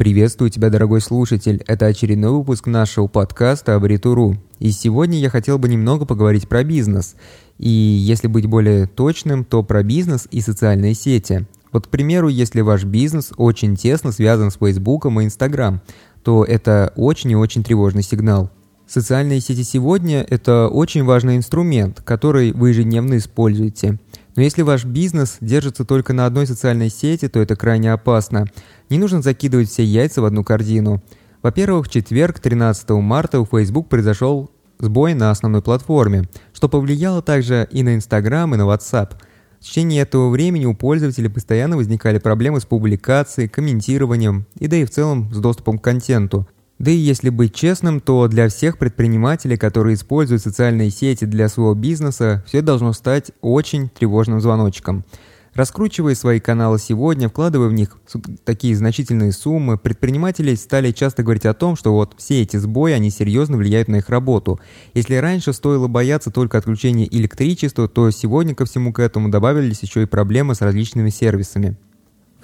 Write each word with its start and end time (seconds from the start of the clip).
Приветствую 0.00 0.48
тебя, 0.48 0.70
дорогой 0.70 1.02
слушатель. 1.02 1.62
Это 1.66 1.84
очередной 1.84 2.30
выпуск 2.30 2.66
нашего 2.66 3.06
подкаста 3.06 3.74
Абритуру. 3.74 4.38
И 4.58 4.70
сегодня 4.70 5.18
я 5.18 5.28
хотел 5.28 5.58
бы 5.58 5.68
немного 5.68 6.06
поговорить 6.06 6.48
про 6.48 6.64
бизнес. 6.64 7.16
И 7.58 7.68
если 7.68 8.26
быть 8.26 8.46
более 8.46 8.86
точным, 8.86 9.44
то 9.44 9.62
про 9.62 9.82
бизнес 9.82 10.26
и 10.30 10.40
социальные 10.40 10.94
сети. 10.94 11.46
Вот, 11.70 11.86
к 11.86 11.90
примеру, 11.90 12.28
если 12.28 12.62
ваш 12.62 12.84
бизнес 12.84 13.34
очень 13.36 13.76
тесно 13.76 14.10
связан 14.10 14.50
с 14.50 14.56
Фейсбуком 14.56 15.20
и 15.20 15.26
Инстаграм, 15.26 15.82
то 16.24 16.44
это 16.44 16.94
очень 16.96 17.32
и 17.32 17.36
очень 17.36 17.62
тревожный 17.62 18.02
сигнал. 18.02 18.48
Социальные 18.86 19.40
сети 19.40 19.64
сегодня– 19.64 20.26
это 20.30 20.68
очень 20.68 21.04
важный 21.04 21.36
инструмент, 21.36 22.00
который 22.00 22.52
вы 22.52 22.70
ежедневно 22.70 23.18
используете– 23.18 23.98
но 24.36 24.42
если 24.42 24.62
ваш 24.62 24.84
бизнес 24.84 25.38
держится 25.40 25.84
только 25.84 26.12
на 26.12 26.26
одной 26.26 26.46
социальной 26.46 26.90
сети, 26.90 27.28
то 27.28 27.40
это 27.40 27.56
крайне 27.56 27.92
опасно. 27.92 28.46
Не 28.88 28.98
нужно 28.98 29.22
закидывать 29.22 29.68
все 29.68 29.84
яйца 29.84 30.22
в 30.22 30.24
одну 30.24 30.44
корзину. 30.44 31.02
Во-первых, 31.42 31.86
в 31.86 31.90
четверг, 31.90 32.38
13 32.38 32.90
марта, 32.90 33.40
у 33.40 33.46
Facebook 33.46 33.88
произошел 33.88 34.50
сбой 34.78 35.14
на 35.14 35.30
основной 35.30 35.62
платформе, 35.62 36.28
что 36.52 36.68
повлияло 36.68 37.22
также 37.22 37.68
и 37.70 37.82
на 37.82 37.96
Instagram, 37.96 38.54
и 38.54 38.58
на 38.58 38.62
WhatsApp. 38.62 39.12
В 39.58 39.64
течение 39.64 40.02
этого 40.02 40.30
времени 40.30 40.64
у 40.64 40.74
пользователей 40.74 41.28
постоянно 41.28 41.76
возникали 41.76 42.18
проблемы 42.18 42.60
с 42.60 42.64
публикацией, 42.64 43.48
комментированием 43.48 44.46
и 44.58 44.68
да 44.68 44.76
и 44.76 44.84
в 44.84 44.90
целом 44.90 45.32
с 45.34 45.38
доступом 45.38 45.78
к 45.78 45.84
контенту– 45.84 46.46
да 46.80 46.90
и 46.90 46.96
если 46.96 47.28
быть 47.28 47.54
честным, 47.54 48.00
то 48.00 48.26
для 48.26 48.48
всех 48.48 48.78
предпринимателей, 48.78 49.58
которые 49.58 49.96
используют 49.96 50.40
социальные 50.42 50.88
сети 50.90 51.26
для 51.26 51.50
своего 51.50 51.74
бизнеса, 51.74 52.42
все 52.46 52.62
должно 52.62 52.94
стать 52.94 53.32
очень 53.42 53.90
тревожным 53.90 54.40
звоночком. 54.40 55.04
Раскручивая 55.52 56.14
свои 56.14 56.40
каналы 56.40 56.78
сегодня, 56.78 57.28
вкладывая 57.28 57.68
в 57.68 57.74
них 57.74 57.98
такие 58.44 58.74
значительные 58.74 59.32
суммы, 59.32 59.76
предприниматели 59.76 60.54
стали 60.54 60.90
часто 60.92 61.22
говорить 61.22 61.44
о 61.44 61.52
том, 61.52 61.76
что 61.76 61.92
вот 61.92 62.14
все 62.16 62.40
эти 62.40 62.56
сбои, 62.56 62.92
они 62.92 63.10
серьезно 63.10 63.58
влияют 63.58 63.88
на 63.88 63.96
их 63.96 64.08
работу. 64.08 64.58
Если 64.94 65.16
раньше 65.16 65.52
стоило 65.52 65.86
бояться 65.86 66.30
только 66.30 66.56
отключения 66.56 67.06
электричества, 67.10 67.88
то 67.88 68.10
сегодня 68.10 68.54
ко 68.54 68.64
всему 68.64 68.94
к 68.94 69.00
этому 69.00 69.28
добавились 69.28 69.82
еще 69.82 70.04
и 70.04 70.06
проблемы 70.06 70.54
с 70.54 70.62
различными 70.62 71.10
сервисами. 71.10 71.76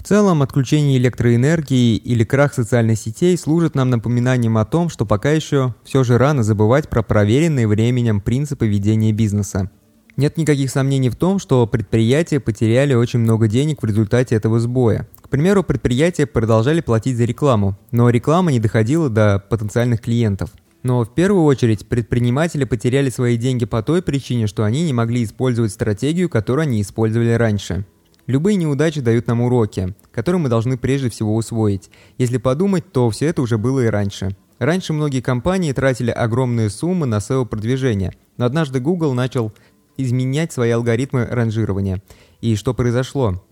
Целом, 0.07 0.43
отключение 0.43 0.99
электроэнергии 0.99 1.97
или 1.97 2.23
крах 2.23 2.55
социальных 2.55 2.97
сетей 2.97 3.37
служит 3.37 3.75
нам 3.75 3.91
напоминанием 3.91 4.57
о 4.57 4.65
том, 4.65 4.89
что 4.89 5.05
пока 5.05 5.33
еще 5.33 5.75
все 5.83 6.05
же 6.05 6.17
рано 6.17 6.45
забывать 6.45 6.89
про 6.89 7.03
проверенные 7.03 7.67
временем 7.67 8.21
принципы 8.21 8.69
ведения 8.69 9.11
бизнеса. 9.11 9.69
Нет 10.17 10.37
никаких 10.37 10.71
сомнений 10.71 11.11
в 11.11 11.17
том, 11.17 11.41
что 11.41 11.67
предприятия 11.67 12.39
потеряли 12.39 12.95
очень 12.95 13.19
много 13.19 13.49
денег 13.49 13.83
в 13.83 13.85
результате 13.85 14.37
этого 14.37 14.61
сбоя. 14.61 15.09
К 15.21 15.29
примеру, 15.29 15.65
предприятия 15.65 16.27
продолжали 16.27 16.81
платить 16.83 17.17
за 17.17 17.25
рекламу, 17.25 17.77
но 17.91 18.09
реклама 18.09 18.53
не 18.53 18.61
доходила 18.61 19.11
до 19.11 19.41
потенциальных 19.41 20.03
клиентов. 20.03 20.51
Но 20.85 21.03
в 21.03 21.13
первую 21.17 21.43
очередь 21.43 21.89
предприниматели 21.89 22.63
потеряли 22.63 23.11
свои 23.11 23.37
деньги 23.37 23.65
по 23.65 23.83
той 23.83 24.03
причине, 24.03 24.47
что 24.47 24.63
они 24.63 24.85
не 24.85 24.93
могли 24.93 25.25
использовать 25.25 25.73
стратегию, 25.73 26.29
которую 26.29 26.63
они 26.63 26.81
использовали 26.81 27.33
раньше. 27.33 27.85
Любые 28.27 28.57
неудачи 28.57 29.01
дают 29.01 29.29
нам 29.29 29.41
уроки, 29.41 29.95
которые 30.13 30.41
мы 30.41 30.49
должны 30.49 30.77
прежде 30.77 31.11
всего 31.11 31.37
усвоить. 31.37 31.91
Если 32.19 32.39
подумать, 32.39 32.91
то 32.93 33.09
все 33.11 33.27
это 33.27 33.43
уже 33.43 33.57
было 33.57 33.85
и 33.85 33.87
раньше. 33.87 34.37
Раньше 34.59 34.93
многие 34.93 35.21
компании 35.21 35.73
тратили 35.73 36.11
огромные 36.11 36.71
суммы 36.71 37.07
на 37.07 37.19
SEO-продвижение, 37.19 38.15
но 38.37 38.47
однажды 38.47 38.81
Google 38.81 39.13
начал 39.13 39.53
изменять 39.97 40.53
свои 40.53 40.71
алгоритмы 40.71 41.25
ранжирования. 41.27 42.03
И 42.41 42.57
что 42.57 42.75
произошло? 42.75 43.43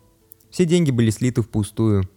Все 0.51 0.65
деньги 0.65 0.91
были 0.91 1.11
слиты 1.11 1.43
впустую. 1.43 2.09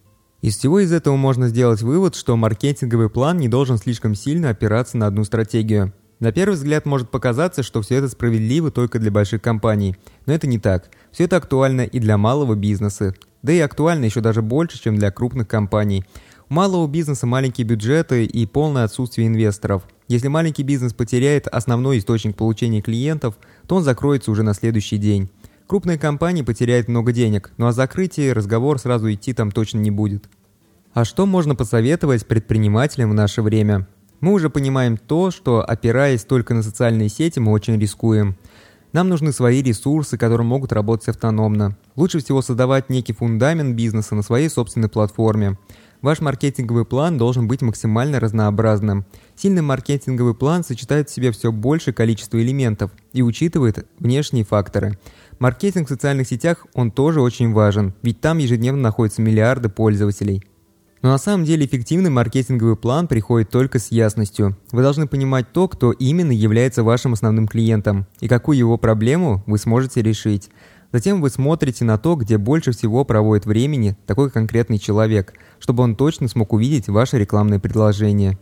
Из 0.41 0.55
всего 0.57 0.79
из 0.79 0.91
этого 0.91 1.15
можно 1.15 1.49
сделать 1.49 1.81
вывод, 1.81 2.15
что 2.15 2.37
маркетинговый 2.37 3.09
план 3.09 3.37
не 3.37 3.47
должен 3.47 3.77
слишком 3.77 4.15
сильно 4.15 4.49
опираться 4.49 4.97
на 4.97 5.07
одну 5.07 5.23
стратегию. 5.23 5.93
На 6.19 6.31
первый 6.31 6.55
взгляд 6.55 6.85
может 6.85 7.11
показаться, 7.11 7.61
что 7.61 7.81
все 7.81 7.95
это 7.95 8.07
справедливо 8.07 8.71
только 8.71 8.97
для 8.97 9.11
больших 9.11 9.41
компаний, 9.41 9.95
но 10.25 10.33
это 10.33 10.47
не 10.47 10.57
так. 10.57 10.89
Все 11.11 11.25
это 11.25 11.37
актуально 11.37 11.81
и 11.81 11.99
для 11.99 12.17
малого 12.17 12.55
бизнеса, 12.55 13.13
да 13.43 13.53
и 13.53 13.59
актуально 13.59 14.05
еще 14.05 14.21
даже 14.21 14.41
больше, 14.41 14.81
чем 14.81 14.95
для 14.95 15.11
крупных 15.11 15.47
компаний. 15.47 16.05
У 16.49 16.55
малого 16.55 16.87
бизнеса 16.87 17.27
маленькие 17.27 17.67
бюджеты 17.67 18.25
и 18.25 18.45
полное 18.47 18.85
отсутствие 18.85 19.27
инвесторов. 19.27 19.83
Если 20.07 20.27
маленький 20.27 20.63
бизнес 20.63 20.93
потеряет 20.93 21.47
основной 21.47 21.99
источник 21.99 22.35
получения 22.35 22.81
клиентов, 22.81 23.35
то 23.67 23.75
он 23.75 23.83
закроется 23.83 24.31
уже 24.31 24.41
на 24.41 24.55
следующий 24.55 24.97
день. 24.97 25.29
Крупные 25.67 25.99
компании 25.99 26.41
потеряют 26.41 26.87
много 26.87 27.11
денег, 27.11 27.51
но 27.57 27.67
о 27.67 27.73
закрытии 27.73 28.29
разговор 28.29 28.79
сразу 28.79 29.11
идти 29.11 29.33
там 29.33 29.51
точно 29.51 29.79
не 29.79 29.91
будет. 29.91 30.29
А 30.93 31.05
что 31.05 31.25
можно 31.27 31.53
посоветовать 31.53 32.25
предпринимателям 32.25 33.11
в 33.11 33.13
наше 33.13 33.41
время? 33.43 33.85
Мы 34.19 34.33
уже 34.33 34.49
понимаем 34.49 34.97
то, 34.97 35.29
что 35.29 35.63
опираясь 35.63 36.23
только 36.25 36.53
на 36.53 36.63
социальные 36.63 37.09
сети, 37.09 37.39
мы 37.39 37.51
очень 37.51 37.79
рискуем. 37.79 38.35
Нам 38.91 39.09
нужны 39.09 39.31
свои 39.31 39.61
ресурсы, 39.61 40.17
которые 40.17 40.47
могут 40.47 40.71
работать 40.71 41.09
автономно. 41.09 41.77
Лучше 41.95 42.19
всего 42.19 42.41
создавать 42.41 42.89
некий 42.89 43.13
фундамент 43.13 43.75
бизнеса 43.75 44.15
на 44.15 44.23
своей 44.23 44.49
собственной 44.49 44.89
платформе. 44.89 45.59
Ваш 46.01 46.19
маркетинговый 46.19 46.85
план 46.85 47.17
должен 47.17 47.47
быть 47.47 47.61
максимально 47.61 48.19
разнообразным. 48.19 49.05
Сильный 49.35 49.61
маркетинговый 49.61 50.33
план 50.33 50.63
сочетает 50.63 51.09
в 51.09 51.13
себе 51.13 51.31
все 51.31 51.51
большее 51.51 51.93
количество 51.93 52.41
элементов 52.41 52.91
и 53.13 53.21
учитывает 53.21 53.87
внешние 53.99 54.45
факторы. 54.45 54.97
Маркетинг 55.37 55.87
в 55.87 55.91
социальных 55.91 56.27
сетях, 56.27 56.65
он 56.73 56.89
тоже 56.89 57.21
очень 57.21 57.51
важен, 57.51 57.93
ведь 58.01 58.21
там 58.21 58.39
ежедневно 58.39 58.81
находятся 58.81 59.21
миллиарды 59.21 59.69
пользователей. 59.69 60.43
Но 61.01 61.09
на 61.09 61.17
самом 61.17 61.45
деле 61.45 61.65
эффективный 61.65 62.09
маркетинговый 62.09 62.75
план 62.75 63.07
приходит 63.07 63.49
только 63.49 63.79
с 63.79 63.91
ясностью. 63.91 64.57
Вы 64.71 64.81
должны 64.81 65.07
понимать 65.07 65.51
то, 65.53 65.67
кто 65.67 65.91
именно 65.91 66.31
является 66.31 66.83
вашим 66.83 67.13
основным 67.13 67.47
клиентом 67.47 68.07
и 68.19 68.27
какую 68.27 68.57
его 68.57 68.77
проблему 68.77 69.43
вы 69.45 69.57
сможете 69.57 70.01
решить. 70.01 70.49
Затем 70.91 71.21
вы 71.21 71.29
смотрите 71.29 71.85
на 71.85 71.97
то, 71.97 72.15
где 72.15 72.37
больше 72.37 72.71
всего 72.71 73.03
проводит 73.03 73.45
времени 73.45 73.97
такой 74.05 74.31
конкретный 74.31 74.79
человек, 74.79 75.33
чтобы 75.59 75.83
он 75.83 75.95
точно 75.95 76.27
смог 76.27 76.53
увидеть 76.53 76.87
ваше 76.87 77.17
рекламное 77.19 77.59
предложение. 77.59 78.37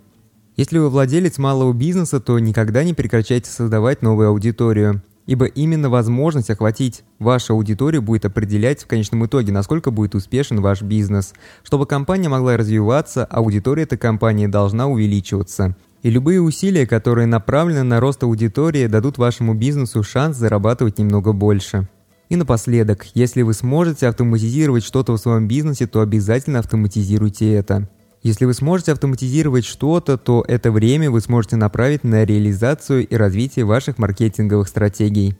Если 0.55 0.77
вы 0.77 0.89
владелец 0.89 1.37
малого 1.37 1.73
бизнеса, 1.73 2.21
то 2.21 2.39
никогда 2.39 2.83
не 2.83 2.93
прекращайте 2.93 3.49
создавать 3.49 4.01
новую 4.01 4.29
аудиторию 4.29 5.01
ибо 5.27 5.45
именно 5.45 5.89
возможность 5.89 6.49
охватить 6.49 7.03
вашу 7.19 7.53
аудиторию 7.53 8.01
будет 8.01 8.25
определять 8.25 8.83
в 8.83 8.87
конечном 8.87 9.25
итоге, 9.25 9.51
насколько 9.51 9.91
будет 9.91 10.15
успешен 10.15 10.61
ваш 10.61 10.81
бизнес. 10.81 11.33
Чтобы 11.63 11.85
компания 11.85 12.29
могла 12.29 12.57
развиваться, 12.57 13.25
аудитория 13.25 13.83
этой 13.83 13.97
компании 13.97 14.47
должна 14.47 14.87
увеличиваться. 14.87 15.75
И 16.03 16.09
любые 16.09 16.41
усилия, 16.41 16.85
которые 16.85 17.25
направлены 17.25 17.83
на 17.83 17.99
рост 17.99 18.21
аудитории, 18.23 18.85
дадут 18.85 19.17
вашему 19.17 19.55
бизнесу 19.55 20.03
шанс 20.03 20.37
зарабатывать 20.37 20.99
немного 20.99 21.33
больше. 21.33 21.87
И 22.29 22.35
напоследок, 22.35 23.05
если 23.13 23.43
вы 23.43 23.53
сможете 23.53 24.07
автоматизировать 24.07 24.83
что-то 24.83 25.13
в 25.13 25.17
своем 25.17 25.47
бизнесе, 25.47 25.87
то 25.87 26.01
обязательно 26.01 26.59
автоматизируйте 26.59 27.53
это. 27.53 27.87
Если 28.25 28.45
вы 28.45 28.55
сможете 28.55 28.91
автоматизировать 28.91 29.65
что-то, 29.65 30.17
то 30.17 30.43
это 30.47 30.71
время 30.71 31.11
вы 31.11 31.21
сможете 31.21 31.57
направить 31.57 32.03
на 32.03 32.25
реализацию 32.25 33.07
и 33.07 33.15
развитие 33.15 33.65
ваших 33.65 33.99
маркетинговых 33.99 34.67
стратегий. 34.67 35.35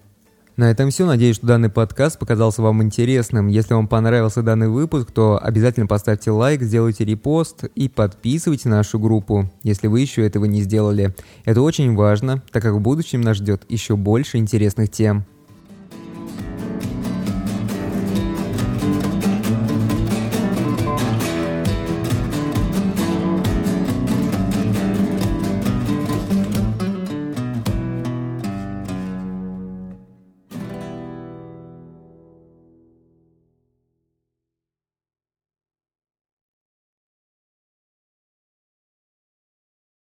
На 0.56 0.70
этом 0.70 0.92
все. 0.92 1.08
Надеюсь, 1.08 1.38
что 1.38 1.48
данный 1.48 1.70
подкаст 1.70 2.20
показался 2.20 2.62
вам 2.62 2.84
интересным. 2.84 3.48
Если 3.48 3.74
вам 3.74 3.88
понравился 3.88 4.44
данный 4.44 4.70
выпуск, 4.70 5.10
то 5.12 5.40
обязательно 5.42 5.88
поставьте 5.88 6.30
лайк, 6.30 6.62
сделайте 6.62 7.06
репост 7.06 7.64
и 7.74 7.90
подписывайтесь 7.90 8.66
на 8.66 8.76
нашу 8.76 9.00
группу, 9.00 9.50
если 9.64 9.88
вы 9.88 10.02
еще 10.02 10.24
этого 10.24 10.46
не 10.46 10.62
сделали. 10.62 11.16
Это 11.44 11.64
очень 11.64 11.96
важно, 11.96 12.44
так 12.52 12.62
как 12.62 12.76
в 12.76 12.82
будущем 12.82 13.22
нас 13.22 13.38
ждет 13.38 13.64
еще 13.68 13.96
больше 13.96 14.38
интересных 14.38 14.92
тем. 14.92 15.26